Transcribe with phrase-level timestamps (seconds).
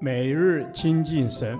[0.00, 1.58] 每日亲近神，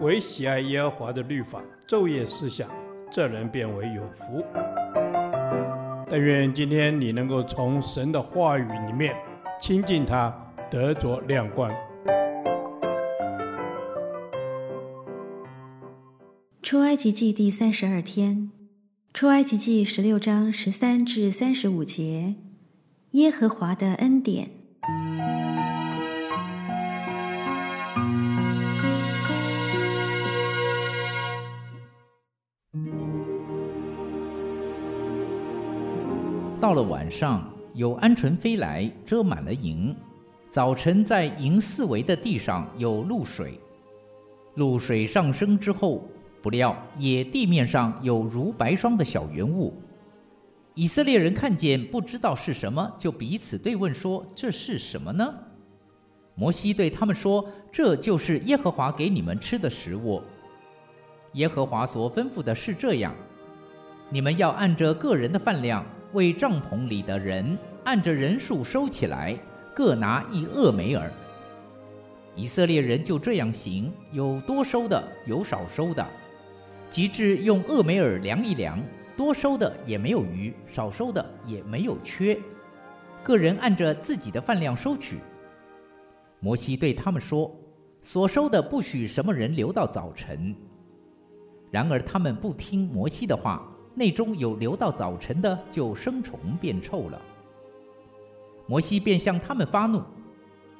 [0.00, 2.68] 唯喜爱耶和华的律法，昼夜思想，
[3.10, 4.44] 这人便为有福。
[6.08, 9.14] 但愿今天你能够从神的话语里面
[9.60, 10.34] 亲近他，
[10.70, 11.70] 得着亮光。
[16.62, 18.50] 出埃及记第三十二天，
[19.12, 22.36] 出埃及记十六章十三至三十五节，
[23.10, 24.59] 耶和华的恩典。
[36.60, 39.92] 到了晚上，有鹌鹑飞来，遮满了营。
[40.48, 43.58] 早晨，在营四围的地上有露水。
[44.54, 46.04] 露水上升之后，
[46.40, 49.74] 不料野地面上有如白霜的小圆物。
[50.74, 55.34] 以色列人看见，不知道是什么，就彼此对问说：“这是什么呢？”
[56.36, 60.22] 摩西对他们说：“这就是耶和华给你们吃的食物。
[61.32, 63.14] 耶和华所吩咐的是这样：
[64.08, 69.38] 你们要按着个人的饭量。”为帐篷里的人按着人数收起来，
[69.72, 71.08] 各拿一厄梅尔。
[72.34, 76.04] 以色列人就这样行，有多收的，有少收的。
[76.90, 78.82] 及至用厄梅尔量一量，
[79.16, 82.36] 多收的也没有余，少收的也没有缺，
[83.22, 85.20] 个人按着自己的饭量收取。
[86.40, 87.54] 摩西对他们说
[88.02, 90.52] ：“所收的不许什么人留到早晨。”
[91.70, 93.66] 然而他们不听摩西的话。
[93.92, 97.20] 内中有留到早晨的，就生虫变臭了。
[98.66, 100.00] 摩西便向他们发怒，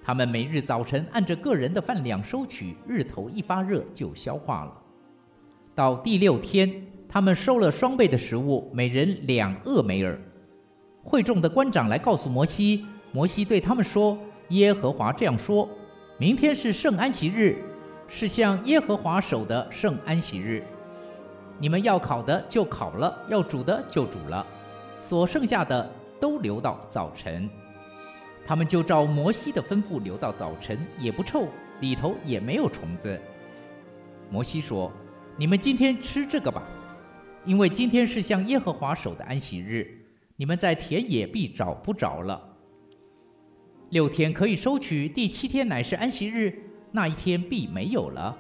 [0.03, 4.73] 他们每日早晨按着个人的饭量收取，日头一发热就消化了。
[5.75, 10.17] 到第六天，他们收了双倍的食物，每人两俄梅珥。
[11.03, 14.17] 会众的官长来告诉摩西，摩西对他们说
[14.51, 15.69] ：“耶和华这样说：
[16.17, 17.59] 明天是圣安息日，
[18.07, 20.65] 是向耶和华守的圣安息日。”
[21.61, 24.45] 你们要烤的就烤了，要煮的就煮了，
[24.99, 25.89] 所剩下的
[26.19, 27.49] 都留到早晨。
[28.47, 31.47] 他们就照摩西的吩咐留到早晨，也不臭，
[31.81, 33.21] 里头也没有虫子。
[34.31, 34.91] 摩西说
[35.37, 36.63] ：“你们今天吃这个吧，
[37.45, 39.87] 因为今天是向耶和华守的安息日，
[40.37, 42.43] 你们在田野必找不着了。
[43.91, 46.59] 六天可以收取，第七天乃是安息日，
[46.91, 48.35] 那一天必没有了。”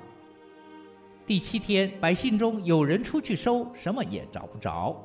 [1.30, 5.00] 第七天，百姓中有人出去收，什么也找不着。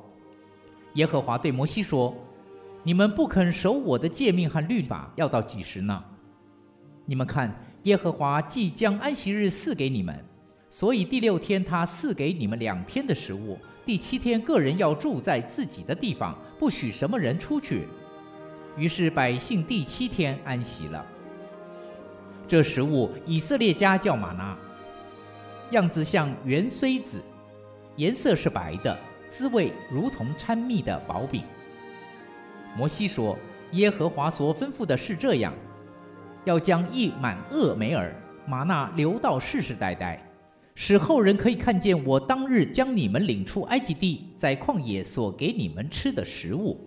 [0.94, 2.12] 耶和华对摩西说
[2.82, 6.02] ：“你们不肯守我的诫命和律法，要到几时呢？
[7.04, 7.54] 你们看，
[7.84, 10.24] 耶和华既将安息日赐给你们，
[10.68, 13.56] 所以第六天他赐给你们两天的食物。
[13.84, 17.86] 第七天，个人要住在自己的地方，不许什么人出去。
[18.76, 21.06] 于是百姓第七天安息了。
[22.48, 24.58] 这食物，以色列家叫吗哪。
[25.70, 27.20] 样子像芫荽子，
[27.96, 28.96] 颜色是白的，
[29.28, 31.42] 滋味如同掺蜜的薄饼。
[32.76, 33.36] 摩西说
[33.72, 35.52] ：“耶和华所吩咐的是这样，
[36.44, 38.14] 要将一满厄梅尔
[38.46, 40.22] 玛纳留到世世代代，
[40.74, 46.78] 使后人可以看见我当日将你们领出埃及地，在旷野所给你们吃的食物。”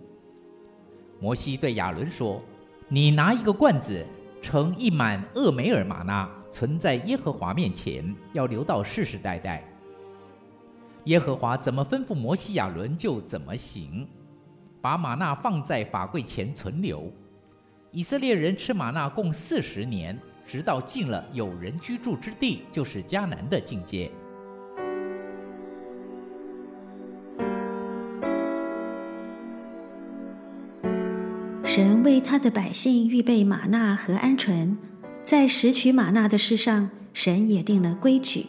[1.20, 2.42] 摩西对亚伦说
[2.88, 4.02] ：“你拿一个罐子，
[4.40, 9.62] 盛一满厄梅尔玛纳。”存在耶和华面前，要留到世世代代。
[11.04, 14.04] 耶和华怎么吩咐摩西亚伦，就怎么行，
[14.80, 17.08] 把玛纳放在法柜前存留。
[17.92, 24.10] 以色列人吃玛纳共四十年，直到进了有人居住之地，就是迦南的境界。
[31.72, 34.74] 神为他的百姓预备吗哪和鹌鹑。
[35.22, 38.46] 在拾取吗哪的事上，神也定了规矩，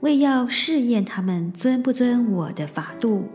[0.00, 3.28] 为要试验他们遵不遵我的法度。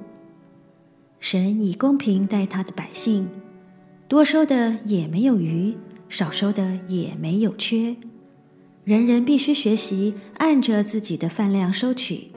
[1.20, 3.30] 神以公平待他的百姓，
[4.08, 5.78] 多收的也没有余，
[6.10, 7.96] 少收的也没有缺。
[8.84, 12.30] 人人必须学习按着自己的饭量收取，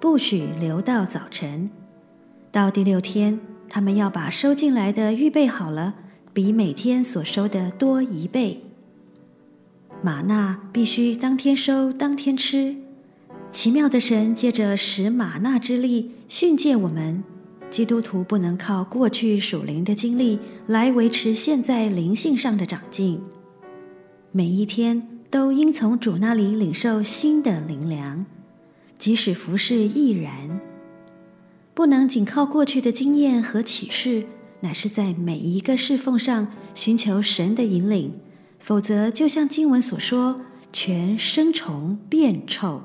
[0.00, 1.70] 不许留到早晨。
[2.50, 3.38] 到第六天，
[3.68, 5.94] 他们要把收进来的预备好了，
[6.32, 8.62] 比每天所收的多一倍。
[10.02, 12.76] 玛纳必须当天收，当天吃。
[13.52, 17.22] 奇妙的神借着使玛纳之力训诫我们，
[17.68, 23.20] 基督徒不能靠过去属灵的经历来维持现在灵性上的长进。
[24.32, 28.24] 每一天都应从主那里领受新的灵粮，
[28.98, 30.60] 即使服侍亦然。
[31.74, 34.24] 不能仅靠过去的经验和启示，
[34.60, 38.12] 乃是在每一个侍奉上寻求神的引领。
[38.58, 40.36] 否则就像经文所说，
[40.70, 42.82] 全生虫变臭。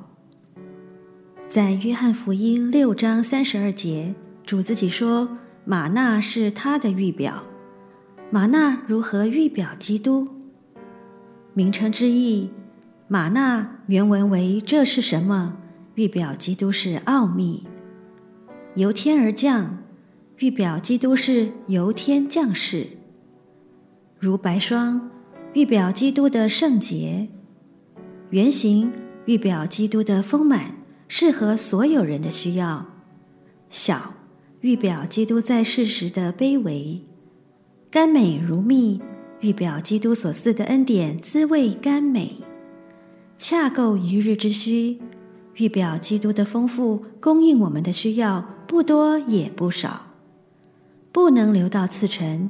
[1.50, 7.44] 在约翰福音六章三十二节，主自己说：“玛纳是他的预表。”
[8.32, 10.28] 玛纳如何预表基督？
[11.54, 12.50] 名称之意，
[13.08, 15.58] 玛纳原文为“这是什么”，
[15.96, 17.68] 预表基督是奥秘，
[18.76, 19.78] 由天而降，
[20.40, 22.88] 预表基督是由天降世，
[24.20, 25.10] 如白霜，
[25.54, 27.30] 预表基督的圣洁，
[28.32, 28.92] 圆形
[29.26, 30.76] 预表基督的丰满。
[31.08, 32.86] 适合所有人的需要。
[33.70, 34.16] 小，
[34.62, 37.02] 预表基督在世时的卑微；
[37.92, 39.00] 甘美如蜜，
[39.40, 42.42] 预表基督所赐的恩典滋味甘美；
[43.38, 45.00] 恰够一日之需，
[45.58, 50.15] 预表基督的丰富供应我们的需要，不多也不少。
[51.16, 52.50] 不能留到次晨，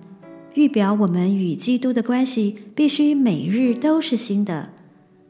[0.56, 4.70] 预表我们与基督的关系必须每日都是新的。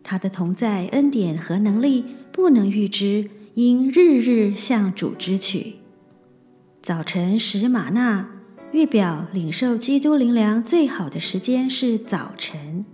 [0.01, 2.05] 他的同在、恩典和能力。
[2.31, 5.75] 不能预知，应日日向主支取。
[6.81, 8.29] 早晨食玛纳，
[8.71, 12.85] 预表领受基督灵粮最好的时间是早晨。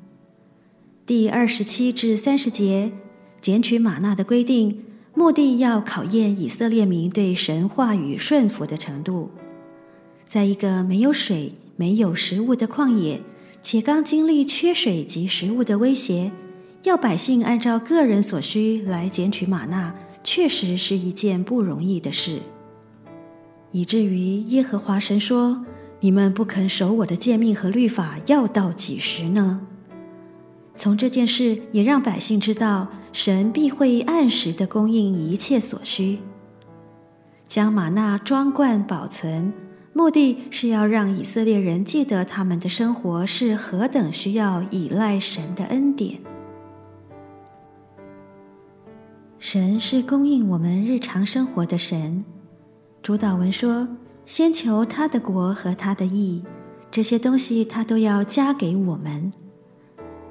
[1.05, 2.91] 第二十七至三十节，
[3.39, 4.83] 拣取玛纳的规定，
[5.13, 9.29] 目的要考验以色列民对神话语顺服的程度。
[10.31, 13.19] 在一个没有水、没有食物的旷野，
[13.62, 16.31] 且刚经历缺水及食物的威胁。
[16.83, 19.94] 要百姓按照个人所需来捡取玛纳，
[20.24, 22.39] 确实是一件不容易的事。
[23.74, 25.66] 以至于耶和华神说
[26.00, 29.60] ：“你们不肯守我的诫命和律法，要到几时呢？”
[30.77, 36.19] 从这件事也让百姓知道，神必会按时的供应一切所需，
[37.50, 39.51] 将玛纳装罐保存，
[39.93, 46.19] 目的是要让以色列人记得他们的生活是何等需要依赖神的恩典。
[49.38, 52.23] 神是供应我们日常生活的神。
[53.03, 53.88] 主祷文说
[54.25, 56.43] ：“先求他的国和他的义，
[56.89, 59.33] 这些东西他都要加给我们。”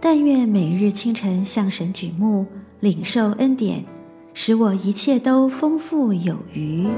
[0.01, 2.47] 但愿每日清晨向神举目，
[2.81, 3.85] 领受恩典，
[4.33, 6.89] 使我一切都丰富有余。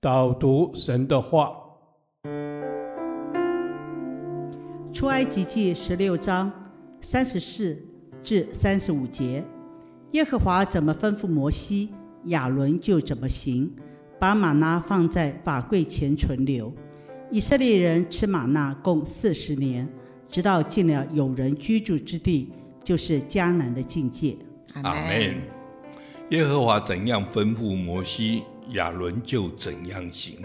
[0.00, 1.52] 导读神的话。
[4.92, 6.52] 出埃及记十六章
[7.00, 7.76] 三十四
[8.22, 9.44] 至三十五节，
[10.12, 11.92] 耶和华怎么吩咐摩西，
[12.26, 13.68] 亚伦就怎么行，
[14.20, 16.72] 把玛纳放在法柜前存留。
[17.32, 19.88] 以色列人吃玛纳共四十年，
[20.28, 22.52] 直到进了有人居住之地，
[22.84, 24.36] 就是迦南的境界。
[24.74, 25.42] 阿门。
[26.30, 30.36] 耶和华怎样吩咐摩西，亚伦就怎样行。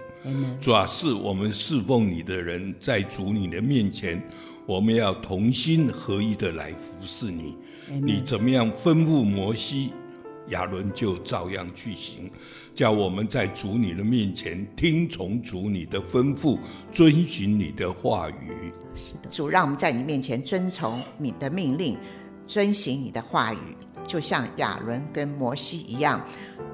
[0.59, 4.21] 主啊，是我们侍奉你的人，在主你的面前，
[4.65, 7.55] 我们要同心合一的来服侍你。
[8.01, 9.91] 你怎么样吩咐摩西，
[10.49, 12.31] 亚伦就照样去行，
[12.73, 16.57] 叫我们在主你的面前听从主你的吩咐，
[16.91, 18.71] 遵循你的话语。
[18.95, 21.97] 是的，主让我们在你面前遵从你的命令，
[22.47, 23.57] 遵行你的话语。
[24.05, 26.21] 就像亚伦跟摩西一样，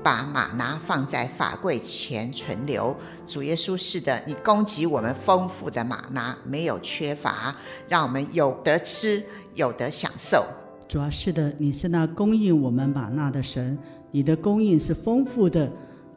[0.03, 2.95] 把玛拿放在法柜前存留。
[3.25, 7.55] 主耶稣是的，你供给我们丰富的玛拿，没有缺乏，
[7.87, 9.23] 让我们有得吃，
[9.53, 10.45] 有得享受。
[10.87, 13.77] 主啊，是的，你是那供应我们玛纳的神，
[14.11, 15.71] 你的供应是丰富的。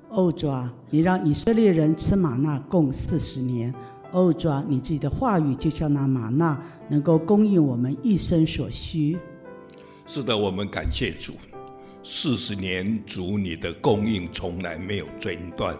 [0.08, 3.72] 哦，主啊，你让以色列人吃玛纳共四十年。
[4.12, 6.58] 哦，主啊，你自己的话语就像那玛纳，
[6.88, 9.18] 能够供应我们一生所需。
[10.14, 11.38] 是的，我们感谢主，
[12.02, 15.74] 四十年主你的供应从来没有中断，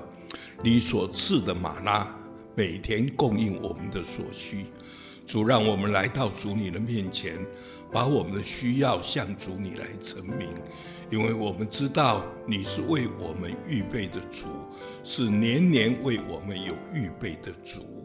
[0.65, 2.11] 你所赐的玛拉
[2.55, 4.65] 每天供应我们的所需。
[5.27, 7.39] 主让我们来到主你的面前，
[7.93, 10.49] 把我们的需要向主你来陈明，
[11.11, 14.47] 因为我们知道你是为我们预备的主，
[15.05, 18.02] 是年年为我们有预备的主。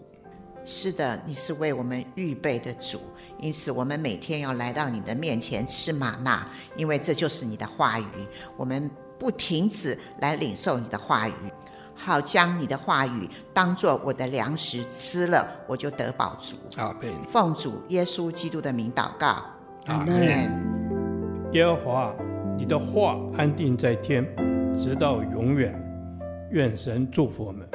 [0.70, 3.00] 是的，你是为我们预备的主，
[3.40, 6.46] 因此我们每天要来到你的面前吃玛纳，
[6.76, 8.06] 因为这就是你的话语。
[8.58, 11.34] 我们不停止来领受你的话语，
[11.96, 16.58] 好将你的话语当做我的粮食吃了，我就得饱足。
[16.76, 17.14] 阿门。
[17.32, 19.42] 奉主耶稣基督的名祷告。
[19.86, 20.52] 阿门。
[21.54, 22.14] 耶和华，
[22.58, 24.22] 你的话安定在天，
[24.78, 25.74] 直到永远。
[26.52, 27.66] 愿神祝福我们。